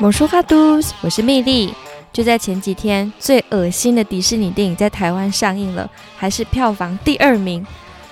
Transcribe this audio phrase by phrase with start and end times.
[0.00, 1.74] 某说哈嘟，我是蜜莉。
[2.12, 7.66] 就在前几天，最恶心的迪士尼电影在台湾上映了，还是票房第二名，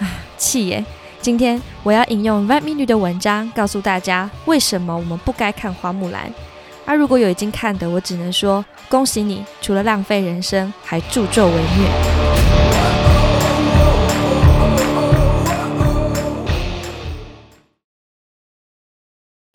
[0.00, 0.84] 啊，气耶！
[1.22, 6.32] 今天我要引用 Red 蜜女的文章，告诉大家为什么我们不该看花木兰。
[6.84, 12.17] 而如果有已经看的，我只能说恭喜你，除了浪费人生，还助纣为虐。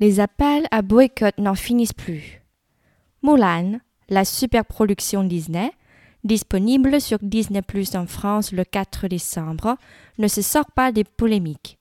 [0.03, 2.41] Les appels à boycott n'en finissent plus.
[3.21, 5.71] Mulan, la superproduction Disney,
[6.25, 9.77] disponible sur Disney Plus en France le 4 décembre,
[10.17, 11.79] ne se sort pas des polémiques.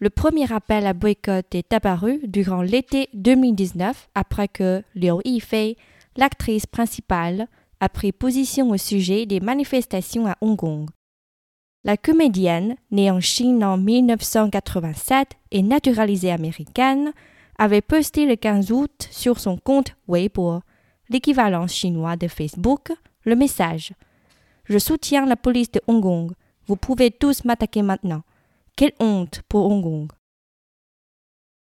[0.00, 5.76] Le premier appel à boycott est apparu durant l'été 2019 après que Liu Yifei,
[6.16, 7.46] l'actrice principale,
[7.78, 10.90] a pris position au sujet des manifestations à Hong Kong.
[11.84, 17.12] La comédienne, née en Chine en 1987 et naturalisée américaine,
[17.58, 20.60] avait posté le 15 août sur son compte Weibo,
[21.08, 22.92] l'équivalent chinois de Facebook,
[23.24, 23.92] le message
[24.64, 26.32] Je soutiens la police de Hong Kong.
[26.66, 28.22] Vous pouvez tous m'attaquer maintenant.
[28.76, 30.10] Quelle honte pour Hong Kong.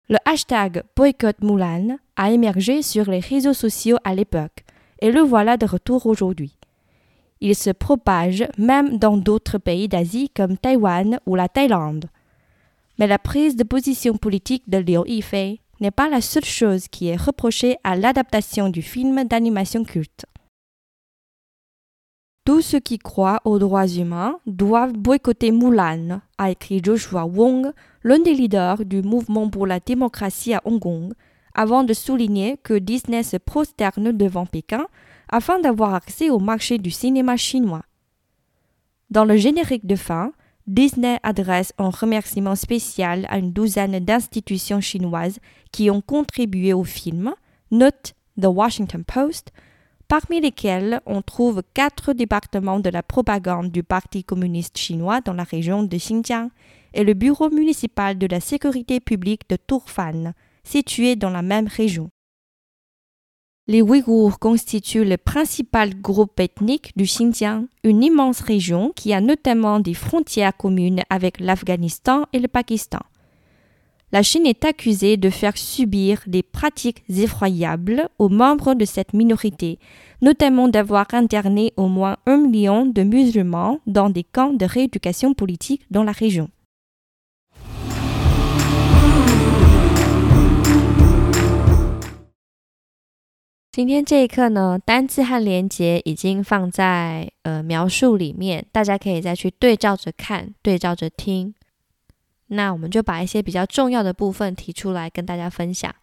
[0.08, 4.64] Le hashtag boycott Mulan a émergé sur les réseaux sociaux à l'époque,
[5.02, 6.58] et le voilà de retour aujourd'hui.
[7.42, 12.06] Il se propage même dans d'autres pays d'Asie comme Taïwan ou la Thaïlande.
[12.98, 17.08] Mais la prise de position politique de Liu Yifei n'est pas la seule chose qui
[17.08, 20.26] est reprochée à l'adaptation du film d'animation culte.
[22.46, 27.72] Tous ceux qui croient aux droits humains doivent boycotter Mulan, a écrit Joshua Wong,
[28.04, 31.14] l'un des leaders du mouvement pour la démocratie à Hong Kong,
[31.56, 34.86] avant de souligner que Disney se prosterne devant Pékin
[35.30, 37.84] afin d'avoir accès au marché du cinéma chinois.
[39.10, 40.32] Dans le générique de fin,
[40.68, 45.40] Disney adresse un remerciement spécial à une douzaine d'institutions chinoises
[45.72, 47.36] qui ont contribué au film,
[47.70, 49.52] note The Washington Post,
[50.08, 55.44] parmi lesquelles on trouve quatre départements de la propagande du Parti communiste chinois dans la
[55.44, 56.50] région de Xinjiang
[56.96, 60.34] et le bureau municipal de la sécurité publique de Turfan,
[60.64, 62.10] situé dans la même région.
[63.68, 69.80] Les Ouïghours constituent le principal groupe ethnique du Xinjiang, une immense région qui a notamment
[69.80, 73.00] des frontières communes avec l'Afghanistan et le Pakistan.
[74.12, 79.80] La Chine est accusée de faire subir des pratiques effroyables aux membres de cette minorité,
[80.22, 85.88] notamment d'avoir interné au moins un million de musulmans dans des camps de rééducation politique
[85.90, 86.52] dans la région.
[93.76, 101.54] 今天这一课呢，单字和连接已经放在呃描述里面，大家可以再去对照着看，对照着听。
[102.48, 105.94] 那我们就把一些比较重要的部分提出来跟大家分享。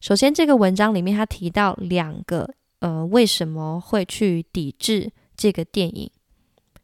[0.00, 6.10] 首先，这个文章里面他提到两个呃为什么会去抵制这个电影。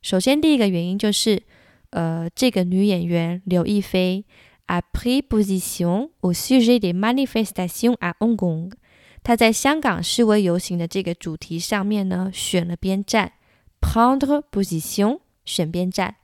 [0.03, 1.43] 首先，第一个原因就是
[1.89, 4.27] 呃这个女演员刘亦菲
[4.67, 8.73] a pris position au sujet des manifestations à Hong Kong。
[9.29, 13.35] 他在香港示威游行的这个主题上面呢，选了边站
[13.79, 16.17] ，prendre position，选边站。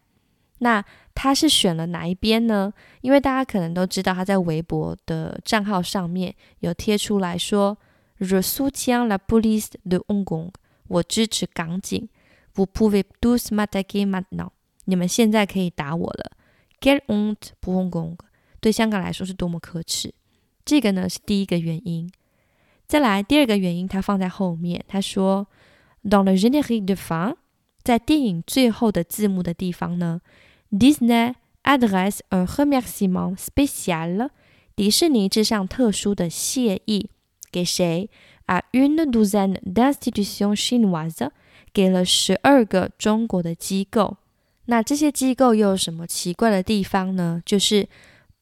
[0.60, 0.82] 那
[1.14, 2.72] 他是选了哪一边呢？
[3.02, 7.76] 因为大家可能都知道，他在微博的账号上面有贴出来说
[8.20, 10.48] ，je soutiens la police de Hong Kong，
[10.88, 12.08] 我支持港警。
[12.54, 14.48] Vous pouvez tous m'attaquer maintenant，
[14.86, 16.32] 你们现在可以打我了。
[16.80, 18.16] Quelle honte pour Hong Kong，
[18.60, 20.14] 对香港来说是多么可耻。
[20.64, 22.10] 这个呢是第一个原因。
[22.86, 24.84] 再来第二个原因，他放在后面。
[24.86, 25.46] 他说
[26.02, 27.34] ，dans le générique de fin，
[27.82, 30.20] 在电影最后的字幕的地方呢
[30.70, 34.28] ，Disney adresse un remerciement spécial，
[34.76, 37.08] 迪士尼致上特殊的谢意
[37.50, 38.10] 给谁
[38.46, 41.30] ？à une douzaine d'institutions chinoises，
[41.72, 44.18] 给了十二个中国的机构。
[44.66, 47.40] 那这些机构又有什么奇怪的地方呢？
[47.46, 47.88] 就是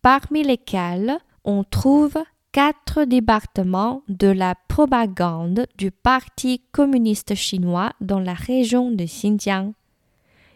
[0.03, 8.34] parmi lesquels on trouve quatre départements de la propagande du Parti communiste chinois dans la
[8.34, 9.74] région de Xinjiang。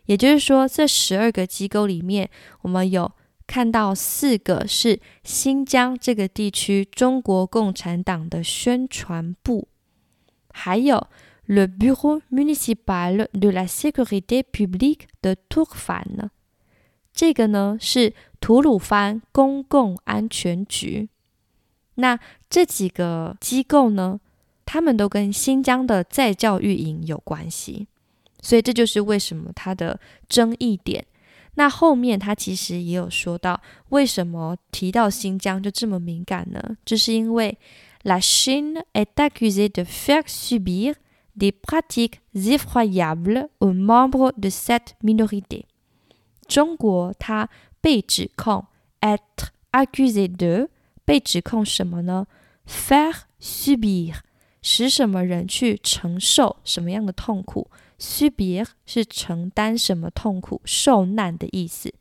[0.06, 2.30] 也就是说，这十二个机构里面，
[2.62, 3.12] 我们有
[3.46, 9.68] 看到四个是新疆这个地区中国共产党的宣传部，
[10.50, 11.08] 还有
[11.46, 16.30] le Bureau municipal de la sécurité publique de Turfan。
[17.14, 21.10] 这个呢是吐鲁番公共安全局。
[21.97, 24.19] 那这几个机构呢，
[24.65, 27.87] 他们都跟新疆的再教育营有关系，
[28.41, 31.05] 所以这就是为什么它的争议点。
[31.59, 36.77] 那后面他其实也有说到，为什么提到新疆就这么敏感呢？
[36.85, 37.57] 就是因为
[38.03, 40.97] La Chine est accusée de faire subir
[41.35, 45.65] des pratiques effroyables aux membres de cette minorité。
[46.47, 47.49] 中国它
[47.81, 48.67] 被指控
[49.01, 50.69] être accusé de
[51.07, 52.27] 被指控什么呢
[52.67, 54.17] ？faire subir
[54.61, 61.95] 使什么人去承受什么样的痛苦？subir 是承担什么痛苦、受难的意思。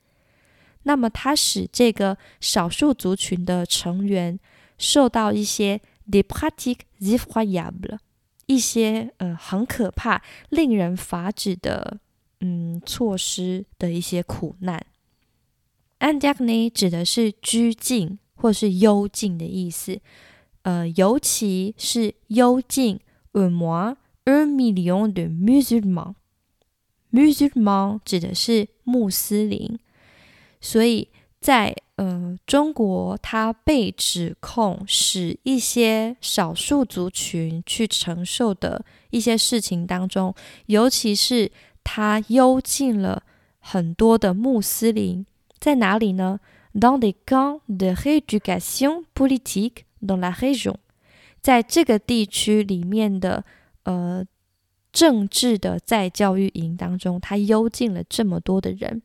[0.84, 4.40] 那么它使这个少数族群的成员
[4.78, 5.80] 受到一些
[6.10, 8.00] d e p r a t i q u e s effroyables，
[8.48, 12.00] 一些呃很可怕、令人发指的
[12.42, 14.84] 嗯措施的一些苦难。
[16.00, 20.00] Indigne 指的是拘禁或是幽禁的意思，
[20.62, 23.00] 呃，尤其是幽禁
[23.34, 23.96] un mois
[24.26, 26.14] un million de musulmans。
[27.12, 29.80] musulmans 指的是穆斯林，
[30.60, 31.08] 所以
[31.40, 40.36] 在呃中国，他被指控使一些少数族群去承受的一些事情当中，
[40.66, 41.52] 尤其是
[41.84, 43.24] 他幽禁了
[43.60, 45.26] 很多的穆斯林。
[45.58, 46.40] 在哪里呢
[46.75, 50.77] ？Dans des camps de rééducation politique dans la région，
[51.41, 53.45] 在这个地区里面的
[53.85, 54.25] 呃
[54.93, 59.03] 政治的在教育营当中，他幽禁了这么多的人。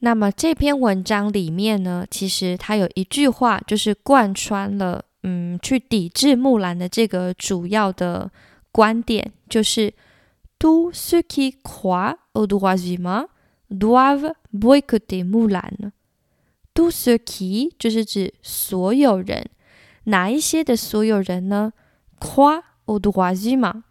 [0.00, 8.30] 那么这篇文章里面呢，其实它有一句话，就是贯穿了嗯去抵制木兰的这个主要的
[8.72, 9.94] 观点，就是
[10.58, 15.92] “tous ceux qui croient aux droits humains”。doivent boycotter Mulan。
[16.77, 19.47] Tous ceux qui 就是指所有人，
[20.03, 21.73] 哪一些的所有人呢
[22.19, 23.81] ？croient aux droits humains。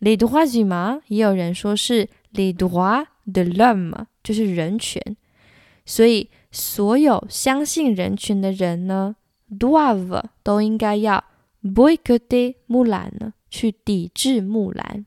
[0.00, 5.14] les droits u m a n 也有人说是 les droits de l'homme，就是人权。
[5.84, 9.16] 所以所有相信人权的人呢
[9.50, 11.22] ，doivent 都应该要
[11.62, 15.04] boycotter Mulan 呢，去抵制木兰。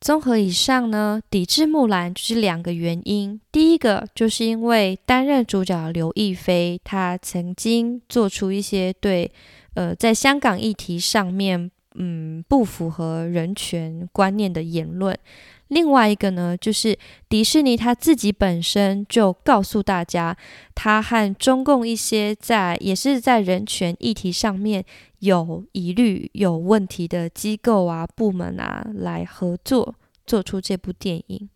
[0.00, 3.40] 综合以上呢，抵制木兰就是两个原因。
[3.50, 9.30] 第一个就是因为担任主角的刘亦菲，她曾经做出一些对
[9.74, 15.18] 呃在香港议题上面嗯不符合人权观念的言论。
[15.68, 16.98] 另外一个呢，就是
[17.28, 20.36] 迪士尼他自己本身就告诉大家，
[20.74, 24.84] 他和中共一些在也是在人权议题上面
[25.18, 29.94] 有疑虑、有问题的机构啊、部门啊来合作，
[30.26, 31.48] 做出这部电影。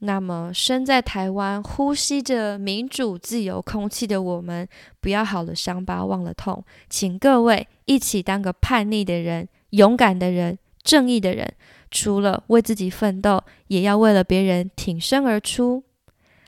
[0.00, 4.68] 那么，身在台湾、呼吸着民主自由空气的我们，
[5.00, 11.52] 不要好了伤疤忘了痛，请各位一起当个叛逆的人、勇敢的人、正义的人。
[11.90, 15.84] 除了为自己奋斗，也要为了别人挺身而出。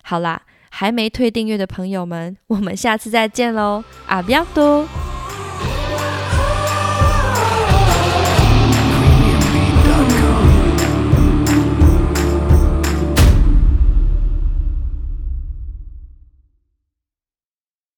[0.03, 3.83] 好啦，还没退订阅的朋友们，我们下次再见喽！
[4.07, 4.87] 阿比亚多。